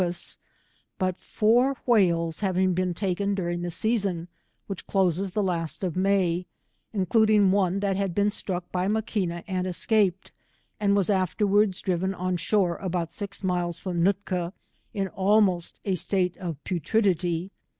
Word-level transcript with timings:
N 0.01 0.11
3 0.11 0.17
142 0.97 0.97
pose; 0.97 0.97
bat 0.97 1.19
four 1.19 1.77
whales 1.85 2.41
havinfr 2.41 2.73
been 2.73 2.93
taken 2.95 3.35
during 3.35 3.61
the 3.61 3.69
season, 3.69 4.29
which 4.65 4.87
closes 4.87 5.33
the 5.33 5.43
last 5.43 5.83
of 5.83 5.95
May, 5.95 6.47
including 6.91 7.51
one 7.51 7.81
that 7.81 7.97
had 7.97 8.15
been 8.15 8.31
struck 8.31 8.71
by 8.71 8.87
Maquina 8.87 9.43
and 9.45 9.67
escaped, 9.67 10.31
and 10.79 10.95
was 10.95 11.11
afterwards 11.11 11.81
driven 11.81 12.15
on 12.15 12.35
shore 12.35 12.77
about 12.77 13.11
six 13.11 13.43
miles 13.43 13.77
from 13.77 14.01
Nootka, 14.01 14.53
in 14.91 15.07
almost 15.09 15.79
a 15.85 15.93
state 15.93 16.35
of 16.37 16.57
putridity. 16.63 17.51